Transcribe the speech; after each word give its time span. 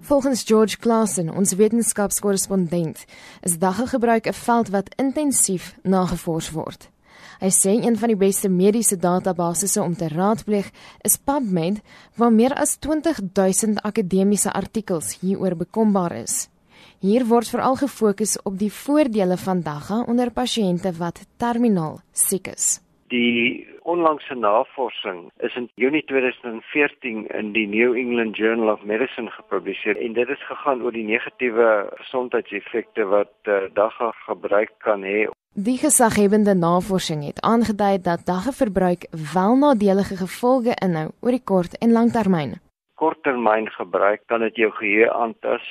Volgens 0.00 0.42
George 0.42 0.76
Claassen, 0.76 1.30
ons 1.30 1.52
wetenskapskorrespondent, 1.52 3.04
is 3.40 3.58
daggegebruik 3.58 4.26
'n 4.26 4.32
veld 4.32 4.68
wat 4.68 4.94
intensief 4.96 5.76
nagevors 5.82 6.50
word. 6.50 6.90
Hy 7.40 7.50
sê 7.50 7.70
een 7.84 7.98
van 7.98 8.08
die 8.08 8.16
beste 8.16 8.48
mediese 8.48 8.96
databasisse 8.96 9.82
om 9.82 9.96
te 9.96 10.08
raadpleeg 10.08 10.70
is 11.00 11.16
PubMed, 11.16 11.80
waar 12.14 12.32
meer 12.32 12.54
as 12.54 12.76
20000 12.78 13.82
akademiese 13.82 14.52
artikels 14.52 15.18
hieroor 15.20 15.56
bekombaar 15.56 16.12
is. 16.12 16.48
Hier 16.98 17.26
word 17.26 17.48
veral 17.48 17.76
gefokus 17.76 18.42
op 18.42 18.58
die 18.58 18.72
voordele 18.72 19.36
van 19.36 19.60
dagga 19.60 20.04
onder 20.06 20.30
pasiënte 20.30 20.92
wat 20.96 21.20
terminaal 21.36 22.00
siek 22.12 22.46
is. 22.46 22.80
Die 23.08 23.66
onlangse 23.82 24.34
navorsing 24.34 25.30
is 25.38 25.54
in 25.54 25.68
Junie 25.74 26.02
2014 26.04 27.26
in 27.26 27.52
die 27.52 27.66
New 27.66 27.94
England 27.94 28.36
Journal 28.36 28.72
of 28.72 28.82
Medicine 28.82 29.30
gepubliseer 29.30 29.96
en 30.02 30.12
dit 30.12 30.28
is 30.28 30.42
gegaan 30.48 30.82
oor 30.82 30.92
die 30.92 31.06
negatiewe 31.06 31.68
gesondheidseffekte 32.00 33.06
wat 33.12 33.34
uh, 33.46 33.68
dagga 33.78 34.10
gebruik 34.26 34.72
kan 34.82 35.06
hê. 35.06 35.28
Die 35.54 35.78
gesaghebende 35.78 36.54
navorsing 36.54 37.22
het 37.24 37.38
aangedui 37.46 38.02
dat 38.02 38.26
dagga 38.26 38.52
verbruik 38.52 39.06
wel 39.34 39.54
nadelige 39.56 40.18
gevolge 40.24 40.74
inhou 40.82 41.12
oor 41.20 41.36
die 41.38 41.44
kort 41.52 41.78
en 41.78 41.94
langtermyn. 41.94 42.58
Korttermyn 42.98 43.70
gebruik 43.76 44.26
kan 44.26 44.40
dit 44.40 44.56
jou 44.64 44.72
geheue 44.80 45.12
aantas 45.12 45.62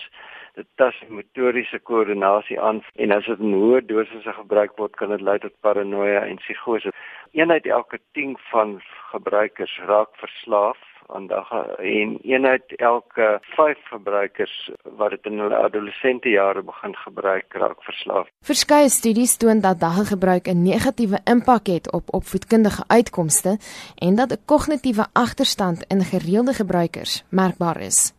dit 0.56 0.68
tas 0.76 0.98
motoriese 1.10 1.80
koördinasie 1.80 2.60
aan 2.62 2.82
en 2.96 3.12
as 3.12 3.28
dit 3.30 3.40
in 3.40 3.54
hoë 3.60 3.84
dosisse 3.90 4.34
gebruik 4.40 4.76
word 4.80 4.96
kan 5.00 5.14
dit 5.16 5.22
lei 5.22 5.38
tot 5.44 5.56
paranoia 5.62 6.26
en 6.26 6.42
psigose. 6.44 6.92
Eenheid 7.32 7.66
elke 7.68 8.00
10 8.18 8.38
van 8.52 8.80
gebruikers 9.12 9.80
raak 9.88 10.16
verslaaf 10.22 10.80
aan 11.08 11.28
dag 11.28 11.52
en 11.78 12.18
eenheid 12.22 12.76
elke 12.76 13.40
5 13.42 13.78
gebruikers 13.84 14.72
wat 14.98 15.10
dit 15.10 15.26
in 15.26 15.40
hulle 15.40 15.58
adolessente 15.58 16.30
jare 16.30 16.64
begin 16.64 16.96
gebruik 16.96 17.54
raak 17.54 17.84
verslaaf. 17.84 18.28
Verskeie 18.42 18.90
studies 18.90 19.38
toon 19.38 19.62
dat 19.62 19.80
daggebruik 19.80 20.48
'n 20.48 20.64
negatiewe 20.64 21.20
impak 21.24 21.68
het 21.68 21.92
op 21.92 22.14
opvoedkundige 22.14 22.84
uitkomste 22.88 23.58
en 23.96 24.16
dat 24.16 24.32
'n 24.32 24.46
kognitiewe 24.46 25.06
agterstand 25.14 25.86
in 25.88 26.02
gereelde 26.02 26.54
gebruikers 26.54 27.24
merkbaar 27.30 27.82
is. 27.82 28.15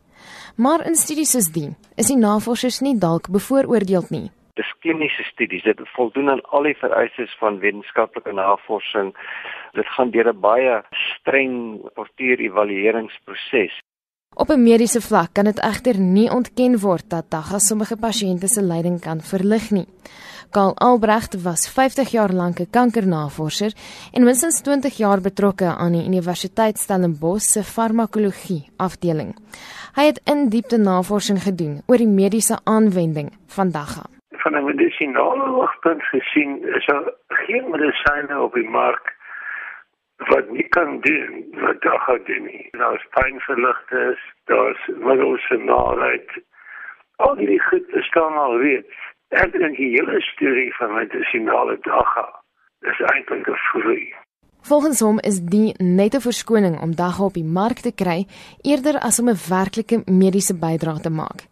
Maar 0.56 0.86
in 0.86 0.94
studies 0.94 1.30
soos 1.30 1.48
die, 1.52 1.70
is 1.96 2.06
die 2.06 2.16
navorsers 2.16 2.80
nie 2.80 2.98
dalk 2.98 3.28
bevooroordeel 3.28 4.06
nie. 4.10 4.30
Dis 4.56 4.70
kliniese 4.80 5.24
studies, 5.28 5.62
dit 5.62 5.80
voldoen 5.96 6.30
aan 6.32 6.40
al 6.56 6.62
die 6.62 6.76
vereistes 6.80 7.34
van 7.40 7.58
wetenskaplike 7.60 8.32
navorsing. 8.32 9.12
Dit 9.76 9.88
gaan 9.96 10.10
deur 10.10 10.32
'n 10.32 10.40
baie 10.40 10.82
streng 10.90 11.80
portuur-evalueringsproses. 11.94 13.74
Op 14.34 14.48
'n 14.50 14.62
mediese 14.62 15.00
vlak 15.00 15.32
kan 15.32 15.44
dit 15.44 15.60
egter 15.60 15.98
nie 15.98 16.30
ontken 16.30 16.78
word 16.80 17.10
dat 17.10 17.30
dagga 17.30 17.58
sommige 17.58 17.96
pasiënte 17.96 18.48
se 18.48 18.62
lyding 18.62 19.00
kan 19.00 19.20
verlig 19.20 19.70
nie. 19.70 19.86
Karl 20.50 20.74
Albrecht 20.76 21.42
was 21.42 21.68
50 21.74 22.10
jaar 22.10 22.32
lank 22.32 22.58
'n 22.60 22.70
kankernavorser 22.70 23.72
en 24.12 24.24
minstens 24.24 24.62
20 24.62 24.96
jaar 24.96 25.20
betrokke 25.20 25.68
aan 25.82 25.92
die 25.92 26.06
Universiteit 26.06 26.76
Stellenbosch 26.78 27.46
se 27.52 27.62
farmakologie 27.62 28.62
afdeling. 28.76 29.34
Hy 29.96 30.04
het 30.06 30.20
in 30.32 30.48
diepte 30.48 30.78
navorsing 30.78 31.38
gedoen 31.42 31.82
oor 31.86 31.96
die 31.96 32.14
mediese 32.20 32.56
aanwending 32.64 33.28
van 33.56 33.70
dagga. 33.70 34.04
Van 34.42 34.52
'n 34.56 34.64
medisinale 34.64 35.46
oogpunt 35.60 36.02
gesien 36.02 36.50
is 36.76 36.86
daar 36.86 37.12
geen 37.28 37.70
medisyne 37.70 38.42
op 38.42 38.54
die 38.54 38.68
mark 38.68 39.14
wat 40.16 40.50
nie 40.50 40.68
kan 40.68 41.00
doen 41.00 41.44
wat 41.60 41.80
dagga 41.80 42.18
doen 42.24 42.44
nie. 42.44 42.68
Daar 42.70 42.94
is 42.94 43.06
pynverligters, 43.10 44.20
daar 44.44 44.70
is 44.70 44.86
middels 44.96 45.46
vir 45.48 45.58
naait. 45.58 46.30
Al 47.16 47.34
die 47.34 47.60
goed 47.60 47.86
bestaan 47.90 48.32
al 48.32 48.58
reeds. 48.60 49.05
Ek 49.34 49.52
dink 49.52 49.74
die 49.76 49.90
hele 49.90 50.20
storie 50.22 50.70
van 50.78 50.94
medisinale 50.94 51.78
dagga 51.82 52.26
is 52.86 53.00
eintlik 53.12 53.48
'n 53.48 53.58
vloei. 53.70 54.14
Volgens 54.62 55.00
hom 55.00 55.18
is 55.18 55.40
die 55.40 55.74
nette 55.78 56.20
verskoning 56.20 56.80
om 56.80 56.94
dagga 56.94 57.24
op 57.24 57.34
die 57.34 57.50
mark 57.58 57.82
te 57.82 57.92
kry 57.94 58.26
eerder 58.62 58.98
as 58.98 59.18
om 59.18 59.28
'n 59.28 59.42
werklike 59.48 60.02
mediese 60.06 60.54
bydrae 60.54 61.00
te 61.00 61.10
maak. 61.10 61.46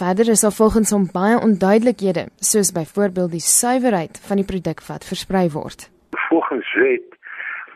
Verder 0.00 0.28
is 0.28 0.40
daar 0.40 0.52
volgens 0.52 0.90
hom 0.90 1.08
baie 1.12 1.36
onduidelikhede, 1.40 2.28
soos 2.36 2.72
byvoorbeeld 2.72 3.30
die 3.30 3.40
suiwerheid 3.40 4.20
van 4.28 4.36
die 4.36 4.44
produk 4.52 4.80
wat 4.88 5.04
versprei 5.04 5.48
word. 5.50 5.90
Volgens 6.28 6.72
wet 6.74 7.08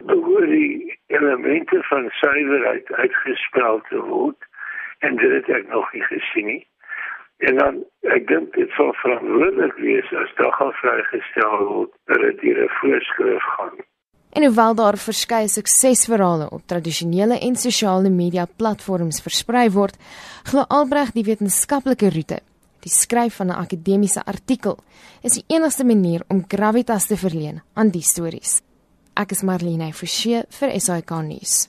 behoort 0.07 0.49
die 0.49 0.99
elemente 1.07 1.83
van 1.83 2.09
suiwerheid 2.11 2.93
uitgespel 2.93 3.81
te 3.89 4.01
word 4.01 4.41
en 4.99 5.17
dit 5.17 5.31
het 5.31 5.49
ek 5.49 5.69
nog 5.69 5.93
nie 5.93 6.03
gesien 6.03 6.47
nie. 6.47 6.67
En 7.49 7.57
dan 7.59 7.79
ek 8.15 8.29
dink 8.31 8.53
dit 8.55 8.71
sou 8.77 8.93
verantwoordelik 9.01 9.79
wees 9.83 10.11
as 10.21 10.35
dit 10.39 10.53
gaan 10.59 10.77
vrygestel 10.81 11.65
word 11.71 11.91
dat 12.11 12.21
dit 12.27 12.45
deur 12.45 12.61
'n 12.65 12.75
voorskrif 12.79 13.49
gaan. 13.57 13.75
En 14.33 14.45
hoewel 14.45 14.75
daar 14.75 14.97
verskeie 14.97 15.49
suksesverhale 15.49 16.47
op 16.51 16.63
tradisionele 16.67 17.39
en 17.39 17.57
sosiale 17.57 18.09
media 18.09 18.47
platforms 18.57 19.21
versprei 19.21 19.71
word, 19.71 19.99
glo 20.43 20.65
Albrecht 20.69 21.15
die 21.15 21.25
wetenskaplike 21.25 22.11
roete, 22.11 22.39
die 22.81 22.93
skryf 22.93 23.37
van 23.37 23.47
'n 23.47 23.61
akademiese 23.65 24.25
artikel, 24.25 24.79
is 25.23 25.33
die 25.33 25.45
enigste 25.47 25.85
manier 25.85 26.23
om 26.29 26.45
gravitas 26.49 27.07
te 27.07 27.17
verleen 27.17 27.63
aan 27.75 27.91
die 27.91 28.03
stories. 28.03 28.63
Ek 29.15 29.31
is 29.31 29.43
Marlene 29.43 29.93
Forsie 29.93 30.43
vir 30.49 30.81
SAK 30.81 31.11
nuus. 31.11 31.69